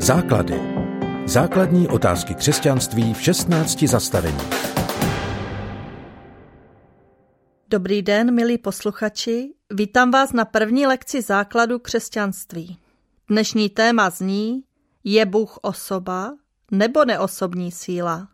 Základy. 0.00 0.60
Základní 1.26 1.88
otázky 1.88 2.34
křesťanství 2.34 3.14
v 3.14 3.20
16 3.22 3.82
zastavení. 3.82 4.38
Dobrý 7.68 8.02
den, 8.02 8.34
milí 8.34 8.58
posluchači. 8.58 9.54
Vítám 9.70 10.10
vás 10.10 10.32
na 10.32 10.44
první 10.44 10.86
lekci 10.86 11.22
základu 11.22 11.78
křesťanství. 11.78 12.78
Dnešní 13.28 13.68
téma 13.68 14.10
zní 14.10 14.62
Je 15.04 15.26
Bůh 15.26 15.58
osoba 15.62 16.34
nebo 16.70 17.04
neosobní 17.04 17.72
síla? 17.72 18.28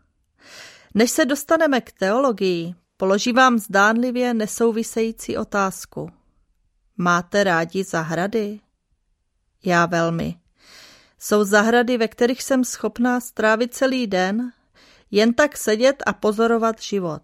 Než 0.95 1.11
se 1.11 1.25
dostaneme 1.25 1.81
k 1.81 1.93
teologii, 1.93 2.75
položím 2.97 3.37
vám 3.37 3.59
zdánlivě 3.59 4.35
nesouvisející 4.35 5.37
otázku. 5.37 6.11
Máte 6.97 7.45
rádi 7.45 7.85
zahrady? 7.85 8.61
Já 9.65 9.87
velmi. 9.87 10.44
Jsou 11.25 11.45
zahrady, 11.45 11.99
ve 11.99 12.09
kterých 12.09 12.43
jsem 12.43 12.65
schopná 12.65 13.21
strávit 13.21 13.75
celý 13.75 14.07
den, 14.07 14.53
jen 15.11 15.35
tak 15.35 15.57
sedět 15.57 16.03
a 16.07 16.13
pozorovat 16.13 16.83
život. 16.83 17.23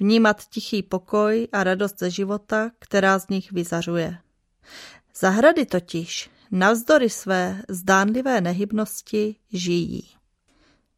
Vnímat 0.00 0.44
tichý 0.48 0.82
pokoj 0.82 1.48
a 1.52 1.64
radost 1.64 1.98
ze 1.98 2.10
života, 2.10 2.70
která 2.78 3.18
z 3.18 3.28
nich 3.28 3.52
vyzařuje. 3.52 4.18
Zahrady 5.16 5.66
totiž, 5.66 6.30
navzdory 6.50 7.10
své 7.10 7.62
zdánlivé 7.68 8.40
nehybnosti, 8.40 9.36
žijí. 9.52 10.08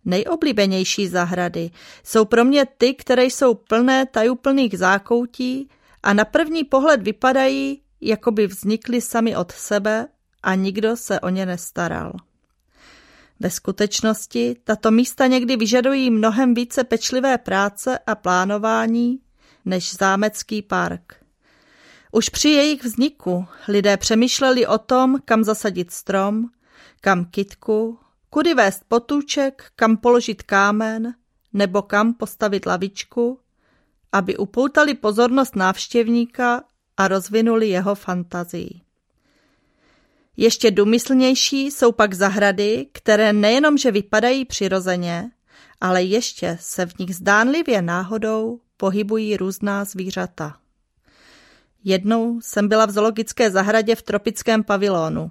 Nejoblíbenější 0.05 1.09
zahrady 1.09 1.71
jsou 2.05 2.24
pro 2.24 2.45
mě 2.45 2.66
ty, 2.79 2.95
které 2.95 3.24
jsou 3.24 3.55
plné 3.55 4.07
tajuplných 4.07 4.79
zákoutí 4.79 5.69
a 6.02 6.13
na 6.13 6.24
první 6.24 6.65
pohled 6.65 7.02
vypadají, 7.02 7.83
jako 8.01 8.30
by 8.30 8.47
vznikly 8.47 9.01
sami 9.01 9.37
od 9.37 9.52
sebe 9.52 10.09
a 10.45 10.55
nikdo 10.55 10.97
se 10.97 11.21
o 11.21 11.29
ně 11.29 11.47
nestaral. 11.47 12.12
Ve 13.41 13.51
skutečnosti 13.51 14.57
tato 14.65 14.91
místa 14.91 15.27
někdy 15.27 15.57
vyžadují 15.57 16.10
mnohem 16.10 16.55
více 16.55 16.85
pečlivé 16.85 17.38
práce 17.38 17.99
a 17.99 18.15
plánování 18.15 19.21
než 19.65 19.95
zámecký 19.95 20.63
park. 20.63 21.24
Už 22.13 22.29
při 22.29 22.49
jejich 22.49 22.85
vzniku 22.85 23.46
lidé 23.68 23.96
přemýšleli 23.96 24.66
o 24.66 24.79
tom, 24.79 25.16
kam 25.24 25.45
zasadit 25.45 25.91
strom, 25.91 26.49
kam 27.01 27.24
kitku, 27.24 27.99
kudy 28.30 28.55
vést 28.55 28.83
potůček, 28.88 29.71
kam 29.77 29.96
položit 29.96 30.43
kámen 30.43 31.15
nebo 31.52 31.83
kam 31.83 32.15
postavit 32.15 32.66
lavičku, 32.66 33.40
aby 34.13 34.37
upoutali 34.37 34.95
pozornost 34.95 35.57
návštěvníka 35.57 36.63
a 36.96 37.09
rozvinuli 37.09 37.68
jeho 37.68 37.95
fantazii. 37.95 38.84
Ještě 40.37 40.71
důmyslnější 40.71 41.66
jsou 41.66 41.93
pak 41.93 42.15
zahrady, 42.15 42.87
které 42.93 43.32
nejenom, 43.32 43.79
že 43.79 43.90
vypadají 43.90 44.45
přirozeně, 44.45 45.30
ale 45.80 46.02
ještě 46.02 46.59
se 46.60 46.87
v 46.87 46.99
nich 46.99 47.16
zdánlivě 47.16 47.82
náhodou 47.82 48.60
pohybují 48.77 49.37
různá 49.37 49.85
zvířata. 49.85 50.57
Jednou 51.85 52.40
jsem 52.40 52.68
byla 52.68 52.87
v 52.87 52.90
zoologické 52.90 53.51
zahradě 53.51 53.95
v 53.95 54.02
tropickém 54.02 54.65
pavilonu. 54.65 55.30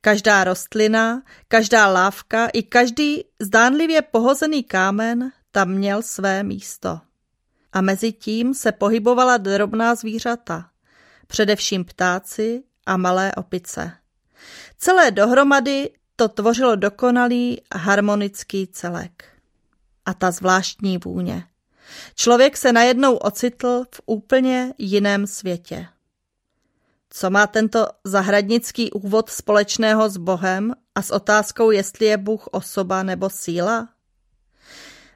Každá 0.00 0.44
rostlina, 0.44 1.22
každá 1.48 1.86
lávka 1.86 2.46
i 2.46 2.62
každý 2.62 3.24
zdánlivě 3.40 4.02
pohozený 4.02 4.64
kámen 4.64 5.32
tam 5.52 5.70
měl 5.70 6.02
své 6.02 6.42
místo. 6.42 7.00
A 7.72 7.80
mezi 7.80 8.12
tím 8.12 8.54
se 8.54 8.72
pohybovala 8.72 9.36
drobná 9.36 9.94
zvířata, 9.94 10.70
především 11.26 11.84
ptáci 11.84 12.62
a 12.86 12.96
malé 12.96 13.32
opice. 13.34 13.92
Celé 14.78 15.10
dohromady 15.10 15.90
to 16.16 16.28
tvořilo 16.28 16.76
dokonalý 16.76 17.60
harmonický 17.74 18.66
celek. 18.66 19.24
A 20.06 20.14
ta 20.14 20.30
zvláštní 20.30 20.98
vůně. 20.98 21.44
Člověk 22.14 22.56
se 22.56 22.72
najednou 22.72 23.16
ocitl 23.16 23.84
v 23.94 24.00
úplně 24.06 24.74
jiném 24.78 25.26
světě. 25.26 25.86
Co 27.10 27.30
má 27.30 27.46
tento 27.46 27.86
zahradnický 28.04 28.90
úvod 28.90 29.30
společného 29.30 30.08
s 30.08 30.16
Bohem 30.16 30.74
a 30.94 31.02
s 31.02 31.10
otázkou, 31.10 31.70
jestli 31.70 32.06
je 32.06 32.16
Bůh 32.16 32.46
osoba 32.46 33.02
nebo 33.02 33.30
síla? 33.30 33.88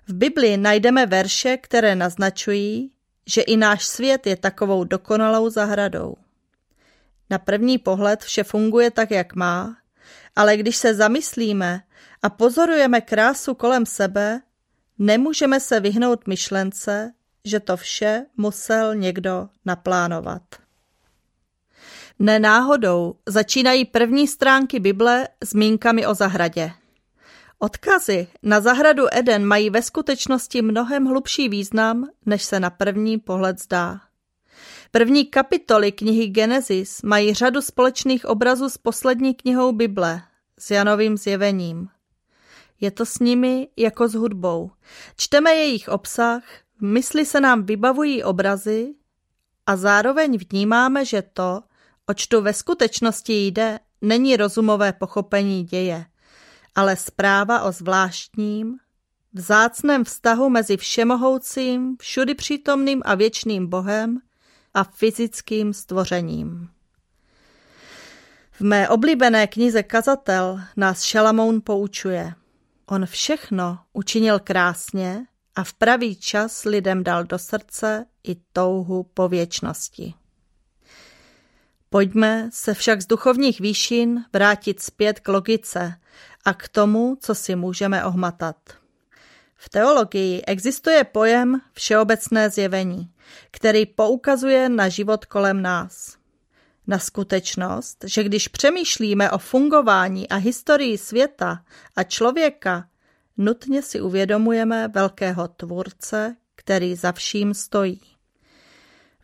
V 0.08 0.12
Biblii 0.14 0.56
najdeme 0.56 1.06
verše, 1.06 1.56
které 1.56 1.94
naznačují, 1.94 2.92
že 3.26 3.40
i 3.40 3.56
náš 3.56 3.86
svět 3.86 4.26
je 4.26 4.36
takovou 4.36 4.84
dokonalou 4.84 5.50
zahradou. 5.50 6.14
Na 7.30 7.38
první 7.38 7.78
pohled 7.78 8.22
vše 8.22 8.44
funguje 8.44 8.90
tak, 8.90 9.10
jak 9.10 9.34
má, 9.34 9.76
ale 10.36 10.56
když 10.56 10.76
se 10.76 10.94
zamyslíme 10.94 11.80
a 12.22 12.30
pozorujeme 12.30 13.00
krásu 13.00 13.54
kolem 13.54 13.86
sebe, 13.86 14.40
nemůžeme 14.98 15.60
se 15.60 15.80
vyhnout 15.80 16.26
myšlence, 16.26 17.12
že 17.44 17.60
to 17.60 17.76
vše 17.76 18.26
musel 18.36 18.94
někdo 18.94 19.48
naplánovat. 19.64 20.42
Nenáhodou 22.18 23.14
začínají 23.26 23.84
první 23.84 24.28
stránky 24.28 24.80
Bible 24.80 25.28
zmínkami 25.44 26.06
o 26.06 26.14
zahradě. 26.14 26.72
Odkazy 27.58 28.28
na 28.42 28.60
zahradu 28.60 29.04
Eden 29.12 29.44
mají 29.44 29.70
ve 29.70 29.82
skutečnosti 29.82 30.62
mnohem 30.62 31.04
hlubší 31.04 31.48
význam, 31.48 32.08
než 32.26 32.42
se 32.44 32.60
na 32.60 32.70
první 32.70 33.18
pohled 33.18 33.62
zdá. 33.62 34.00
První 34.90 35.26
kapitoly 35.26 35.92
knihy 35.92 36.26
Genesis 36.26 37.02
mají 37.02 37.34
řadu 37.34 37.60
společných 37.60 38.24
obrazů 38.24 38.68
s 38.68 38.78
poslední 38.78 39.34
knihou 39.34 39.72
Bible, 39.72 40.22
s 40.58 40.70
Janovým 40.70 41.16
zjevením. 41.16 41.88
Je 42.80 42.90
to 42.90 43.06
s 43.06 43.18
nimi 43.18 43.68
jako 43.76 44.08
s 44.08 44.14
hudbou. 44.14 44.70
Čteme 45.16 45.50
jejich 45.50 45.88
obsah, 45.88 46.42
v 46.78 46.82
mysli 46.82 47.26
se 47.26 47.40
nám 47.40 47.62
vybavují 47.62 48.24
obrazy 48.24 48.94
a 49.66 49.76
zároveň 49.76 50.38
vnímáme, 50.50 51.04
že 51.04 51.22
to, 51.22 51.62
oč 52.06 52.26
tu 52.26 52.40
ve 52.40 52.52
skutečnosti 52.52 53.46
jde, 53.46 53.80
není 54.00 54.36
rozumové 54.36 54.92
pochopení 54.92 55.64
děje, 55.64 56.04
ale 56.74 56.96
zpráva 56.96 57.62
o 57.62 57.72
zvláštním, 57.72 58.76
vzácném 59.32 60.04
vztahu 60.04 60.50
mezi 60.50 60.76
všemohoucím, 60.76 61.96
všudy 62.00 62.34
přítomným 62.34 63.02
a 63.04 63.14
věčným 63.14 63.66
Bohem 63.66 64.20
a 64.78 64.84
fyzickým 64.84 65.72
stvořením. 65.72 66.68
V 68.50 68.60
mé 68.60 68.88
oblíbené 68.88 69.46
knize 69.46 69.82
Kazatel 69.82 70.60
nás 70.76 71.02
Šalamoun 71.02 71.60
poučuje. 71.64 72.34
On 72.86 73.06
všechno 73.06 73.78
učinil 73.92 74.38
krásně 74.38 75.26
a 75.54 75.64
v 75.64 75.74
pravý 75.74 76.16
čas 76.16 76.64
lidem 76.64 77.04
dal 77.04 77.24
do 77.24 77.38
srdce 77.38 78.06
i 78.24 78.36
touhu 78.52 79.02
po 79.14 79.28
věčnosti. 79.28 80.14
Pojďme 81.90 82.48
se 82.52 82.74
však 82.74 83.02
z 83.02 83.06
duchovních 83.06 83.60
výšin 83.60 84.24
vrátit 84.32 84.82
zpět 84.82 85.20
k 85.20 85.28
logice 85.28 85.94
a 86.44 86.54
k 86.54 86.68
tomu, 86.68 87.16
co 87.20 87.34
si 87.34 87.56
můžeme 87.56 88.04
ohmatat. 88.04 88.77
V 89.60 89.68
teologii 89.68 90.42
existuje 90.46 91.04
pojem 91.04 91.60
všeobecné 91.72 92.50
zjevení, 92.50 93.10
který 93.50 93.86
poukazuje 93.86 94.68
na 94.68 94.88
život 94.88 95.24
kolem 95.24 95.62
nás. 95.62 96.16
Na 96.86 96.98
skutečnost, 96.98 98.04
že 98.06 98.24
když 98.24 98.48
přemýšlíme 98.48 99.30
o 99.30 99.38
fungování 99.38 100.28
a 100.28 100.36
historii 100.36 100.98
světa 100.98 101.64
a 101.96 102.02
člověka, 102.02 102.88
nutně 103.36 103.82
si 103.82 104.00
uvědomujeme 104.00 104.88
velkého 104.88 105.48
tvůrce, 105.48 106.36
který 106.54 106.94
za 106.94 107.12
vším 107.12 107.54
stojí. 107.54 108.00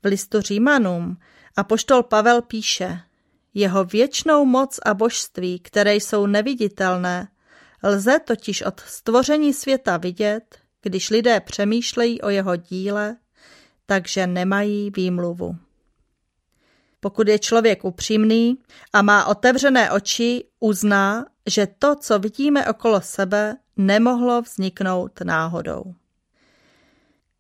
V 0.03 0.07
listu 0.07 0.41
Římanům 0.41 1.17
apoštol 1.57 2.03
Pavel 2.03 2.43
píše, 2.43 3.01
jeho 3.55 3.85
věčnou 3.85 4.45
moc 4.45 4.81
a 4.87 4.95
božství, 4.95 5.59
které 5.59 5.95
jsou 5.95 6.27
neviditelné, 6.27 7.29
Lze 7.85 8.19
totiž 8.19 8.63
od 8.63 8.81
stvoření 8.81 9.55
světa 9.55 9.97
vidět, 9.97 10.59
když 10.83 11.11
lidé 11.11 11.41
přemýšlejí 11.41 12.21
o 12.21 12.29
jeho 12.29 12.57
díle, 12.57 13.17
takže 13.87 14.27
nemají 14.27 14.91
výmluvu. 14.91 15.57
Pokud 17.01 17.29
je 17.29 17.39
člověk 17.39 17.85
upřímný 17.85 18.59
a 18.93 19.03
má 19.03 19.27
otevřené 19.27 19.91
oči, 19.91 20.45
uzná, 20.61 21.27
že 21.47 21.67
to, 21.79 21.97
co 21.97 22.19
vidíme 22.19 22.69
okolo 22.69 23.01
sebe, 23.01 23.57
nemohlo 23.77 24.43
vzniknout 24.43 25.21
náhodou. 25.21 25.95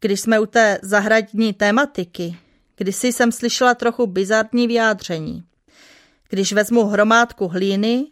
Když 0.00 0.20
jsme 0.20 0.40
u 0.40 0.46
té 0.46 0.78
zahradní 0.82 1.52
tématiky, 1.52 2.38
kdysi 2.76 3.12
jsem 3.12 3.32
slyšela 3.32 3.74
trochu 3.74 4.06
bizarní 4.06 4.66
vyjádření. 4.66 5.44
Když 6.28 6.52
vezmu 6.52 6.84
hromádku 6.84 7.48
hlíny, 7.48 8.06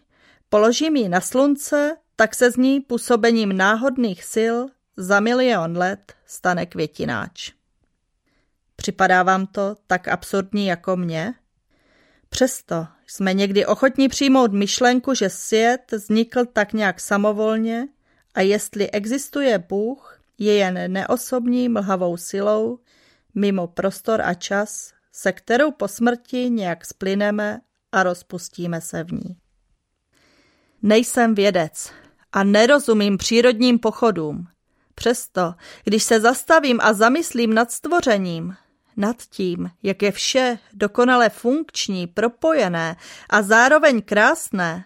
položím 0.48 0.96
ji 0.96 1.08
na 1.08 1.20
slunce 1.20 1.96
tak 2.22 2.34
se 2.34 2.50
z 2.50 2.56
ní 2.56 2.80
působením 2.80 3.56
náhodných 3.56 4.24
sil 4.34 4.56
za 4.96 5.20
milion 5.20 5.76
let 5.78 6.12
stane 6.26 6.66
květináč. 6.66 7.52
Připadá 8.76 9.22
vám 9.22 9.46
to 9.46 9.76
tak 9.86 10.08
absurdní 10.08 10.66
jako 10.66 10.96
mě? 10.96 11.34
Přesto 12.28 12.86
jsme 13.06 13.34
někdy 13.34 13.66
ochotní 13.66 14.08
přijmout 14.08 14.52
myšlenku, 14.52 15.14
že 15.14 15.30
svět 15.30 15.92
vznikl 15.92 16.44
tak 16.46 16.72
nějak 16.72 17.00
samovolně 17.00 17.88
a 18.34 18.40
jestli 18.40 18.90
existuje 18.90 19.58
Bůh, 19.58 20.20
je 20.38 20.54
jen 20.54 20.92
neosobní 20.92 21.68
mlhavou 21.68 22.16
silou, 22.16 22.78
mimo 23.34 23.66
prostor 23.66 24.20
a 24.20 24.34
čas, 24.34 24.92
se 25.12 25.32
kterou 25.32 25.70
po 25.70 25.88
smrti 25.88 26.50
nějak 26.50 26.86
splyneme 26.86 27.60
a 27.92 28.02
rozpustíme 28.02 28.80
se 28.80 29.04
v 29.04 29.12
ní. 29.12 29.36
Nejsem 30.82 31.34
vědec 31.34 32.01
a 32.32 32.44
nerozumím 32.44 33.18
přírodním 33.18 33.78
pochodům. 33.78 34.46
Přesto, 34.94 35.54
když 35.84 36.02
se 36.02 36.20
zastavím 36.20 36.78
a 36.82 36.92
zamyslím 36.92 37.54
nad 37.54 37.72
stvořením, 37.72 38.56
nad 38.96 39.16
tím, 39.22 39.70
jak 39.82 40.02
je 40.02 40.12
vše 40.12 40.58
dokonale 40.72 41.28
funkční, 41.28 42.06
propojené 42.06 42.96
a 43.30 43.42
zároveň 43.42 44.02
krásné, 44.02 44.84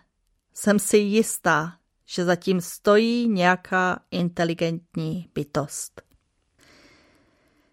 jsem 0.54 0.78
si 0.78 0.96
jistá, 0.96 1.72
že 2.06 2.24
zatím 2.24 2.60
stojí 2.60 3.28
nějaká 3.28 3.98
inteligentní 4.10 5.28
bytost. 5.34 6.02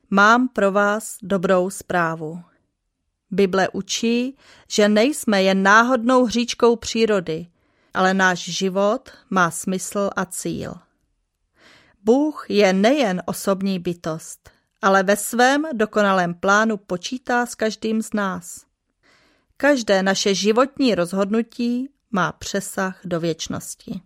Mám 0.10 0.48
pro 0.48 0.72
vás 0.72 1.18
dobrou 1.22 1.70
zprávu. 1.70 2.42
Bible 3.32 3.70
učí, 3.70 4.38
že 4.68 4.90
nejsme 4.90 5.44
jen 5.44 5.64
náhodnou 5.64 6.26
hříčkou 6.26 6.76
přírody, 6.76 7.48
ale 7.94 8.14
náš 8.14 8.40
život 8.40 9.10
má 9.30 9.52
smysl 9.52 10.10
a 10.16 10.26
cíl. 10.26 10.74
Bůh 12.04 12.46
je 12.50 12.74
nejen 12.74 13.22
osobní 13.26 13.80
bytost, 13.80 14.50
ale 14.82 15.04
ve 15.04 15.16
svém 15.16 15.66
dokonalém 15.74 16.34
plánu 16.34 16.78
počítá 16.78 17.46
s 17.46 17.56
každým 17.56 18.02
z 18.02 18.14
nás. 18.14 18.66
Každé 19.58 20.04
naše 20.04 20.36
životní 20.36 20.96
rozhodnutí 20.96 21.90
má 22.12 22.32
přesah 22.32 23.00
do 23.06 23.20
věčnosti. 23.20 24.02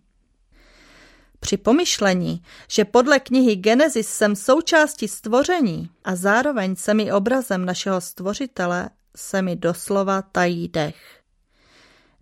Při 1.40 1.56
pomyšlení, 1.56 2.42
že 2.68 2.84
podle 2.84 3.20
knihy 3.20 3.56
Genesis 3.56 4.08
jsem 4.08 4.36
součástí 4.36 5.08
stvoření 5.08 5.90
a 6.04 6.16
zároveň 6.16 6.76
jsem 6.76 7.00
i 7.00 7.12
obrazem 7.12 7.64
našeho 7.64 8.00
stvořitele, 8.00 8.90
se 9.16 9.42
mi 9.42 9.56
doslova 9.56 10.22
tají 10.22 10.68
dech. 10.68 11.17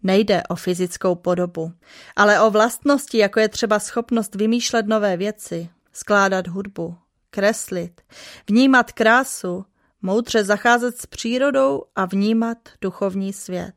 Nejde 0.03 0.43
o 0.49 0.57
fyzickou 0.57 1.15
podobu, 1.15 1.73
ale 2.17 2.41
o 2.41 2.51
vlastnosti, 2.51 3.19
jako 3.19 3.41
je 3.41 3.49
třeba 3.49 3.79
schopnost 3.79 4.35
vymýšlet 4.35 4.87
nové 4.87 5.17
věci, 5.17 5.69
skládat 5.93 6.47
hudbu, 6.47 6.97
kreslit, 7.31 8.01
vnímat 8.49 8.93
krásu, 8.93 9.65
moudře 10.03 10.45
zacházet 10.45 10.99
s 10.99 11.07
přírodou 11.07 11.83
a 11.97 12.05
vnímat 12.05 12.59
duchovní 12.81 13.33
svět. 13.33 13.75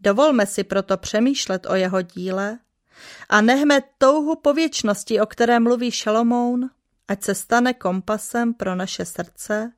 Dovolme 0.00 0.46
si 0.46 0.64
proto 0.64 0.96
přemýšlet 0.96 1.66
o 1.66 1.74
jeho 1.74 2.02
díle 2.02 2.58
a 3.28 3.40
nechme 3.40 3.82
touhu 3.98 4.36
po 4.36 4.52
věčnosti, 4.52 5.20
o 5.20 5.26
které 5.26 5.60
mluví 5.60 5.90
Šalomoun, 5.90 6.70
ať 7.08 7.22
se 7.22 7.34
stane 7.34 7.74
kompasem 7.74 8.54
pro 8.54 8.74
naše 8.74 9.04
srdce, 9.04 9.72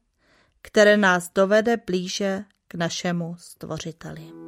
které 0.62 0.96
nás 0.96 1.30
dovede 1.34 1.76
blíže 1.76 2.44
k 2.68 2.74
našemu 2.74 3.36
stvořiteli. 3.38 4.47